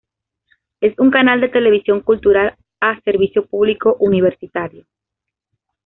[0.79, 4.87] Es un canal de televisión cultural a servicio público universitario.